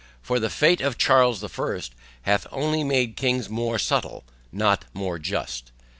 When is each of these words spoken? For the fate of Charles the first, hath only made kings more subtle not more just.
For 0.19 0.39
the 0.39 0.49
fate 0.49 0.81
of 0.81 0.97
Charles 0.97 1.41
the 1.41 1.47
first, 1.47 1.93
hath 2.23 2.47
only 2.51 2.83
made 2.83 3.15
kings 3.15 3.51
more 3.51 3.77
subtle 3.77 4.23
not 4.51 4.85
more 4.95 5.19
just. 5.19 5.71